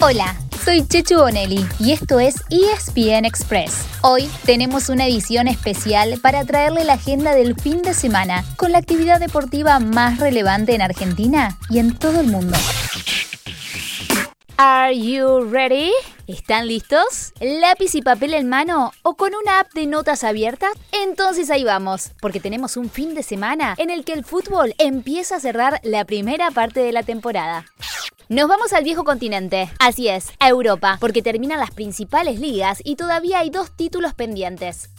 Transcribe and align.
Hola, 0.00 0.36
soy 0.64 0.86
Chechu 0.86 1.16
Bonelli 1.16 1.66
y 1.80 1.90
esto 1.90 2.20
es 2.20 2.36
ESPN 2.50 3.24
Express. 3.24 3.84
Hoy 4.02 4.30
tenemos 4.46 4.90
una 4.90 5.06
edición 5.06 5.48
especial 5.48 6.20
para 6.22 6.44
traerle 6.44 6.84
la 6.84 6.92
agenda 6.92 7.34
del 7.34 7.60
fin 7.60 7.82
de 7.82 7.92
semana 7.94 8.44
con 8.56 8.70
la 8.70 8.78
actividad 8.78 9.18
deportiva 9.18 9.80
más 9.80 10.20
relevante 10.20 10.76
en 10.76 10.82
Argentina 10.82 11.58
y 11.68 11.80
en 11.80 11.98
todo 11.98 12.20
el 12.20 12.28
mundo. 12.28 12.56
Are 14.56 14.96
you 14.96 15.40
ready? 15.50 15.90
¿Están 16.28 16.68
listos? 16.68 17.32
¿Lápiz 17.40 17.96
y 17.96 18.02
papel 18.02 18.34
en 18.34 18.48
mano 18.48 18.92
o 19.02 19.16
con 19.16 19.32
una 19.34 19.58
app 19.58 19.72
de 19.72 19.86
notas 19.86 20.22
abierta? 20.22 20.68
Entonces 20.92 21.50
ahí 21.50 21.64
vamos, 21.64 22.12
porque 22.20 22.38
tenemos 22.38 22.76
un 22.76 22.88
fin 22.88 23.16
de 23.16 23.24
semana 23.24 23.74
en 23.78 23.90
el 23.90 24.04
que 24.04 24.12
el 24.12 24.24
fútbol 24.24 24.76
empieza 24.78 25.36
a 25.36 25.40
cerrar 25.40 25.80
la 25.82 26.04
primera 26.04 26.52
parte 26.52 26.78
de 26.78 26.92
la 26.92 27.02
temporada. 27.02 27.64
Nos 28.30 28.46
vamos 28.46 28.74
al 28.74 28.84
viejo 28.84 29.04
continente, 29.04 29.70
así 29.78 30.08
es, 30.08 30.32
a 30.38 30.50
Europa, 30.50 30.98
porque 31.00 31.22
terminan 31.22 31.60
las 31.60 31.70
principales 31.70 32.38
ligas 32.38 32.82
y 32.84 32.96
todavía 32.96 33.38
hay 33.38 33.48
dos 33.48 33.70
títulos 33.70 34.12
pendientes. 34.12 34.90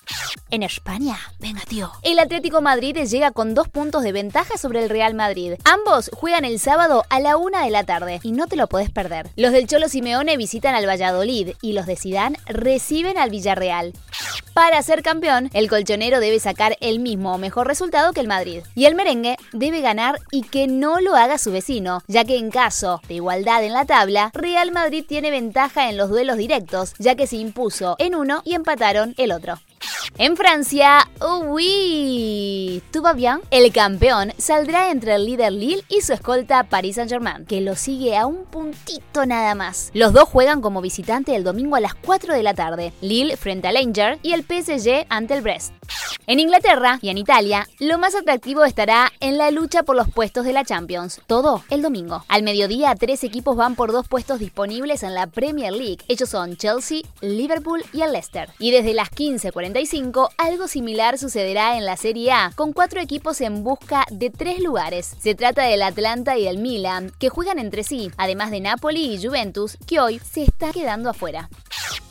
En 0.50 0.64
España, 0.64 1.16
venga 1.38 1.62
tío. 1.68 1.92
El 2.02 2.18
Atlético 2.18 2.60
Madrid 2.62 2.98
llega 2.98 3.30
con 3.30 3.54
dos 3.54 3.68
puntos 3.68 4.02
de 4.02 4.14
ventaja 4.14 4.58
sobre 4.58 4.84
el 4.84 4.90
Real 4.90 5.14
Madrid. 5.14 5.54
Ambos 5.64 6.10
juegan 6.12 6.44
el 6.44 6.60
sábado 6.60 7.06
a 7.12 7.20
la 7.20 7.38
una 7.38 7.64
de 7.64 7.70
la 7.70 7.84
tarde 7.84 8.20
y 8.24 8.32
no 8.32 8.48
te 8.48 8.56
lo 8.56 8.66
podés 8.66 8.90
perder. 8.90 9.30
Los 9.36 9.52
del 9.52 9.68
Cholo 9.68 9.90
Simeone 9.90 10.36
visitan 10.36 10.74
al 10.74 10.88
Valladolid 10.88 11.52
y 11.62 11.74
los 11.74 11.86
de 11.86 11.98
Sidán 11.98 12.36
reciben 12.48 13.20
al 13.20 13.30
Villarreal. 13.30 13.94
Para 14.60 14.84
ser 14.84 15.04
campeón, 15.04 15.50
el 15.54 15.70
colchonero 15.70 16.20
debe 16.20 16.38
sacar 16.38 16.76
el 16.82 17.00
mismo 17.00 17.34
o 17.34 17.38
mejor 17.38 17.66
resultado 17.66 18.12
que 18.12 18.20
el 18.20 18.28
Madrid. 18.28 18.62
Y 18.76 18.88
el 18.88 18.94
merengue 18.94 19.38
debe 19.54 19.80
ganar 19.80 20.20
y 20.32 20.42
que 20.42 20.68
no 20.68 21.00
lo 21.00 21.16
haga 21.16 21.38
su 21.38 21.54
vecino, 21.54 22.04
ya 22.08 22.26
que 22.26 22.38
en 22.38 22.52
caso 22.52 23.02
de 23.08 23.14
igualdad 23.14 23.64
en 23.64 23.72
la 23.72 23.86
tabla, 23.86 24.32
Real 24.34 24.74
Madrid 24.74 25.06
tiene 25.08 25.32
ventaja 25.32 25.90
en 25.90 25.96
los 25.96 26.10
duelos 26.10 26.36
directos, 26.36 26.94
ya 26.98 27.16
que 27.16 27.26
se 27.26 27.38
impuso 27.38 27.96
en 28.00 28.16
uno 28.16 28.42
y 28.44 28.54
empataron 28.54 29.16
el 29.18 29.32
otro. 29.32 29.60
En 30.18 30.36
Francia, 30.36 31.08
uy, 31.22 32.82
¿tú 32.92 33.02
va 33.02 33.14
bien? 33.14 33.40
El 33.52 33.72
campeón 33.72 34.34
saldrá 34.38 34.92
entre 34.92 35.16
el 35.16 35.26
líder 35.26 35.54
Lille 35.54 35.84
y 35.88 36.02
su 36.02 36.14
escolta 36.14 36.64
Paris 36.64 36.96
Saint-Germain, 36.96 37.46
que 37.46 37.62
lo 37.62 37.76
sigue 37.76 38.18
a 38.18 38.26
un 38.26 38.46
puntito 38.46 39.26
nada 39.26 39.56
más. 39.56 39.92
Los 39.94 40.14
dos 40.14 40.28
juegan 40.28 40.62
como 40.62 40.82
visitante 40.82 41.36
el 41.36 41.44
domingo 41.44 41.76
a 41.76 41.80
las 41.80 41.96
4 41.96 42.34
de 42.34 42.44
la 42.44 42.54
tarde, 42.54 42.94
Lille 43.02 43.38
frente 43.38 43.68
al 43.68 43.78
Angers 43.78 44.20
y 44.24 44.34
el 44.34 44.44
PSG 44.44 45.06
ante 45.10 45.36
el 45.36 45.42
Brest. 45.42 45.74
En 46.30 46.40
Inglaterra 46.40 47.00
y 47.02 47.10
en 47.10 47.18
Italia, 47.18 47.68
lo 47.80 47.98
más 47.98 48.14
atractivo 48.14 48.64
estará 48.64 49.12
en 49.20 49.40
la 49.40 49.50
lucha 49.50 49.82
por 49.82 49.96
los 49.96 50.12
puestos 50.12 50.46
de 50.46 50.54
la 50.54 50.64
Champions, 50.64 51.22
todo 51.26 51.64
el 51.72 51.82
domingo. 51.82 52.24
Al 52.28 52.44
mediodía, 52.44 52.94
tres 52.94 53.24
equipos 53.24 53.58
van 53.58 53.74
por 53.74 53.92
dos 53.92 54.08
puestos 54.08 54.38
disponibles 54.38 55.02
en 55.02 55.16
la 55.16 55.26
Premier 55.26 55.74
League. 55.74 55.98
Ellos 56.08 56.30
son 56.30 56.56
Chelsea, 56.56 57.02
Liverpool 57.22 57.84
y 57.94 58.04
el 58.04 58.12
Leicester. 58.12 58.50
Y 58.60 58.70
desde 58.70 58.94
las 58.94 59.10
15.45, 59.10 60.30
algo 60.38 60.68
similar 60.68 61.18
sucederá 61.18 61.80
en 61.80 61.86
la 61.86 61.98
Serie 61.98 62.32
A, 62.32 62.52
con 62.56 62.74
cuatro 62.74 63.02
equipos 63.02 63.42
en 63.42 63.64
busca 63.64 64.06
de 64.12 64.30
tres 64.30 64.60
lugares. 64.60 65.16
Se 65.20 65.34
trata 65.34 65.64
del 65.64 65.82
Atlanta 65.82 66.38
y 66.38 66.46
el 66.46 66.60
Milan, 66.60 67.12
que 67.18 67.30
juegan 67.30 67.58
entre 67.58 67.84
sí, 67.84 68.12
además 68.18 68.52
de 68.52 68.60
Napoli 68.60 69.16
y 69.16 69.26
Juventus, 69.26 69.80
que 69.88 70.00
hoy 70.00 70.20
se 70.20 70.44
está 70.44 70.72
quedando 70.74 71.10
afuera. 71.10 71.50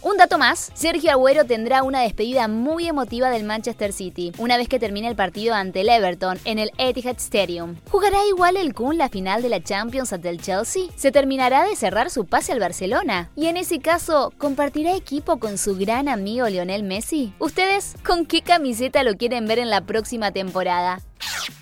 Un 0.01 0.17
dato 0.17 0.39
más, 0.39 0.71
Sergio 0.75 1.11
Agüero 1.11 1.45
tendrá 1.45 1.83
una 1.83 2.03
despedida 2.03 2.47
muy 2.47 2.87
emotiva 2.87 3.31
del 3.31 3.43
Manchester 3.43 3.93
City, 3.93 4.31
una 4.39 4.57
vez 4.57 4.69
que 4.69 4.79
termine 4.79 5.09
el 5.09 5.17
partido 5.17 5.55
ante 5.55 5.81
el 5.81 5.89
Everton 5.89 6.39
en 6.45 6.61
el 6.61 6.71
Etihad 6.79 7.17
Stadium. 7.17 7.75
¿Jugará 7.91 8.25
igual 8.27 8.57
el 8.57 8.75
Kun 8.75 8.97
la 8.97 9.09
final 9.09 9.43
de 9.43 9.49
la 9.49 9.61
Champions 9.61 10.13
ante 10.13 10.29
el 10.29 10.41
Chelsea? 10.41 10.85
¿Se 10.95 11.11
terminará 11.11 11.65
de 11.65 11.75
cerrar 11.75 12.11
su 12.11 12.27
pase 12.27 12.53
al 12.53 12.61
Barcelona? 12.61 13.31
Y 13.35 13.47
en 13.47 13.57
ese 13.57 13.81
caso, 13.81 14.33
¿compartirá 14.39 14.95
equipo 14.95 15.39
con 15.39 15.59
su 15.59 15.77
gran 15.77 16.09
amigo 16.09 16.49
Lionel 16.49 16.85
Messi? 16.85 17.33
¿Ustedes 17.41 17.97
con 18.07 18.25
qué 18.25 18.43
camiseta 18.43 19.03
lo 19.03 19.17
quieren 19.17 19.47
ver 19.47 19.58
en 19.58 19.69
la 19.69 19.81
próxima 19.81 20.31
temporada? 20.31 21.01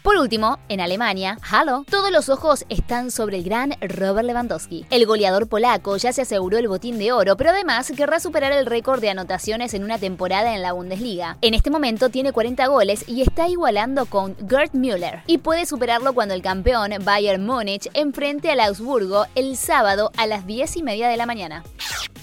Por 0.06 0.18
último, 0.18 0.60
en 0.68 0.80
Alemania, 0.80 1.36
Halo, 1.50 1.84
todos 1.90 2.12
los 2.12 2.28
ojos 2.28 2.64
están 2.68 3.10
sobre 3.10 3.38
el 3.38 3.42
gran 3.42 3.74
Robert 3.80 4.24
Lewandowski. 4.24 4.86
El 4.88 5.04
goleador 5.04 5.48
polaco 5.48 5.96
ya 5.96 6.12
se 6.12 6.22
aseguró 6.22 6.58
el 6.58 6.68
botín 6.68 6.96
de 7.00 7.10
oro, 7.10 7.36
pero 7.36 7.50
además 7.50 7.90
querrá 7.96 8.20
superar 8.20 8.52
el 8.52 8.66
récord 8.66 9.00
de 9.00 9.10
anotaciones 9.10 9.74
en 9.74 9.82
una 9.82 9.98
temporada 9.98 10.54
en 10.54 10.62
la 10.62 10.74
Bundesliga. 10.74 11.38
En 11.40 11.54
este 11.54 11.70
momento 11.70 12.08
tiene 12.08 12.30
40 12.30 12.68
goles 12.68 13.02
y 13.08 13.20
está 13.20 13.48
igualando 13.48 14.06
con 14.06 14.36
Gerd 14.48 14.74
Müller. 14.74 15.24
Y 15.26 15.38
puede 15.38 15.66
superarlo 15.66 16.12
cuando 16.12 16.34
el 16.34 16.42
campeón 16.42 16.92
Bayern 17.04 17.44
Múnich 17.44 17.90
enfrente 17.92 18.52
al 18.52 18.60
Augsburgo 18.60 19.26
el 19.34 19.56
sábado 19.56 20.12
a 20.16 20.28
las 20.28 20.46
10 20.46 20.76
y 20.76 20.82
media 20.84 21.08
de 21.08 21.16
la 21.16 21.26
mañana. 21.26 21.64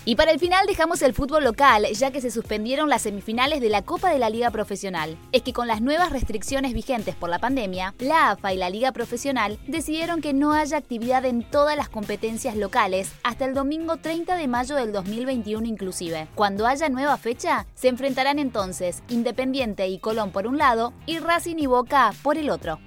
Y 0.05 0.17
para 0.17 0.31
el 0.31 0.39
final 0.39 0.65
dejamos 0.67 1.01
el 1.01 1.13
fútbol 1.13 1.45
local, 1.45 1.87
ya 1.93 2.11
que 2.11 2.19
se 2.19 2.29
suspendieron 2.29 2.89
las 2.89 3.03
semifinales 3.03 3.61
de 3.61 3.69
la 3.69 3.83
Copa 3.83 4.11
de 4.11 4.19
la 4.19 4.29
Liga 4.29 4.51
Profesional. 4.51 5.17
Es 5.31 5.43
que 5.43 5.53
con 5.53 5.65
las 5.65 5.81
nuevas 5.81 6.11
restricciones 6.11 6.73
vigentes 6.73 7.15
por 7.15 7.29
la 7.29 7.39
pandemia, 7.39 7.95
la 7.99 8.31
AFA 8.31 8.51
y 8.51 8.57
la 8.57 8.69
Liga 8.69 8.91
Profesional 8.91 9.57
decidieron 9.65 10.19
que 10.19 10.33
no 10.33 10.51
haya 10.51 10.77
actividad 10.77 11.23
en 11.23 11.49
todas 11.49 11.77
las 11.77 11.87
competencias 11.87 12.57
locales 12.57 13.13
hasta 13.23 13.45
el 13.45 13.53
domingo 13.53 13.95
30 13.95 14.35
de 14.35 14.47
mayo 14.49 14.75
del 14.75 14.91
2021 14.91 15.65
inclusive. 15.65 16.27
Cuando 16.35 16.67
haya 16.67 16.89
nueva 16.89 17.15
fecha, 17.17 17.65
se 17.73 17.87
enfrentarán 17.87 18.39
entonces 18.39 19.03
Independiente 19.07 19.87
y 19.87 19.99
Colón 19.99 20.31
por 20.31 20.47
un 20.47 20.57
lado 20.57 20.91
y 21.05 21.19
Racing 21.19 21.59
y 21.59 21.67
Boca 21.67 22.13
por 22.23 22.37
el 22.37 22.49
otro. 22.49 22.77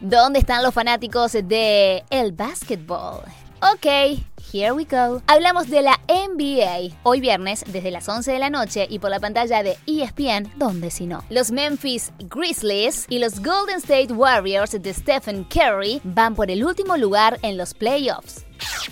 ¿Dónde 0.00 0.40
están 0.40 0.64
los 0.64 0.74
fanáticos 0.74 1.32
de 1.32 2.02
el 2.10 2.32
básquetbol? 2.32 3.20
Ok, 3.62 4.18
here 4.52 4.72
we 4.72 4.84
go. 4.84 5.22
Hablamos 5.26 5.68
de 5.68 5.82
la 5.82 5.98
NBA. 6.08 6.96
Hoy 7.02 7.20
viernes, 7.20 7.64
desde 7.66 7.90
las 7.90 8.08
11 8.08 8.32
de 8.32 8.38
la 8.38 8.50
noche 8.50 8.86
y 8.88 8.98
por 8.98 9.10
la 9.10 9.20
pantalla 9.20 9.62
de 9.62 9.76
ESPN, 9.86 10.50
¿dónde 10.56 10.90
si 10.90 11.06
no? 11.06 11.24
Los 11.30 11.50
Memphis 11.50 12.12
Grizzlies 12.18 13.06
y 13.08 13.18
los 13.18 13.40
Golden 13.40 13.76
State 13.76 14.12
Warriors 14.12 14.72
de 14.72 14.92
Stephen 14.94 15.44
Curry 15.44 16.00
van 16.04 16.34
por 16.34 16.50
el 16.50 16.64
último 16.64 16.96
lugar 16.96 17.38
en 17.42 17.56
los 17.56 17.74
playoffs. 17.74 18.44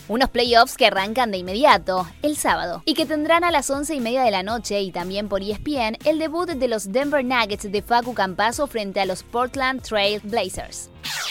Unos 0.09 0.31
playoffs 0.31 0.77
que 0.77 0.87
arrancan 0.87 1.31
de 1.31 1.39
inmediato, 1.39 2.07
el 2.23 2.37
sábado, 2.37 2.83
y 2.87 2.95
que 2.95 3.05
tendrán 3.05 3.45
a 3.45 3.51
las 3.51 3.69
11 3.69 3.95
y 3.95 4.01
media 4.01 4.23
de 4.23 4.31
la 4.31 4.43
noche 4.43 4.81
y 4.81 4.91
también 4.91 5.29
por 5.29 5.43
ESPN 5.43 5.99
el 6.05 6.19
debut 6.19 6.49
de 6.49 6.69
los 6.69 6.91
Denver 6.91 7.25
Nuggets 7.25 7.71
de 7.71 7.83
Facu 7.83 8.15
Campaso 8.15 8.67
frente 8.67 9.01
a 9.01 9.07
los 9.07 9.23
Portland 9.23 9.83
Trail 9.83 10.21
Blazers. 10.25 10.91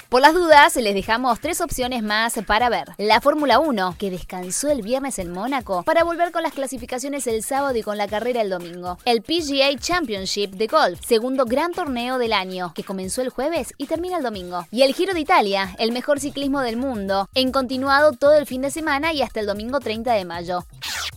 Por 0.09 0.21
las 0.21 0.33
dudas, 0.33 0.75
les 0.75 0.93
dejamos 0.93 1.39
tres 1.39 1.61
opciones 1.61 2.01
más 2.01 2.33
para 2.45 2.69
ver. 2.69 2.89
La 2.97 3.21
Fórmula 3.21 3.59
1, 3.59 3.95
que 3.99 4.09
descansó 4.09 4.69
el 4.69 4.81
viernes 4.81 5.19
en 5.19 5.31
Mónaco, 5.31 5.83
para 5.83 6.03
volver 6.03 6.31
con 6.31 6.43
las 6.43 6.53
clasificaciones 6.53 7.27
el 7.27 7.43
sábado 7.43 7.77
y 7.77 7.83
con 7.83 7.97
la 7.97 8.07
carrera 8.07 8.41
el 8.41 8.49
domingo. 8.49 8.97
El 9.05 9.21
PGA 9.21 9.77
Championship 9.77 10.51
de 10.51 10.67
golf, 10.67 10.99
segundo 11.05 11.45
gran 11.45 11.73
torneo 11.73 12.17
del 12.17 12.33
año, 12.33 12.73
que 12.73 12.83
comenzó 12.83 13.21
el 13.21 13.29
jueves 13.29 13.73
y 13.77 13.87
termina 13.87 14.17
el 14.17 14.23
domingo. 14.23 14.65
Y 14.71 14.83
el 14.83 14.93
Giro 14.93 15.13
de 15.13 15.19
Italia, 15.19 15.75
el 15.79 15.91
mejor 15.91 16.19
ciclismo 16.19 16.61
del 16.61 16.77
mundo, 16.77 17.29
en 17.33 17.51
continuado 17.51 18.13
todo 18.13 18.35
el 18.35 18.45
fin 18.45 18.61
de 18.61 18.71
semana 18.71 19.13
y 19.13 19.21
hasta 19.21 19.39
el 19.39 19.45
domingo 19.45 19.79
30 19.79 20.13
de 20.13 20.25
mayo. 20.25 20.65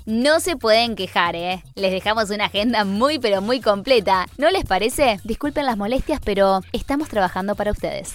No 0.07 0.41
se 0.41 0.57
pueden 0.57 0.97
quejar, 0.97 1.37
¿eh? 1.37 1.63
Les 1.75 1.93
dejamos 1.93 2.31
una 2.31 2.47
agenda 2.47 2.85
muy 2.85 3.19
pero 3.19 3.41
muy 3.41 3.61
completa. 3.61 4.27
¿No 4.39 4.51
les 4.51 4.65
parece? 4.65 5.21
Disculpen 5.25 5.67
las 5.67 5.77
molestias, 5.77 6.21
pero 6.25 6.61
estamos 6.73 7.09
trabajando 7.09 7.55
para 7.55 7.73
ustedes. 7.73 8.15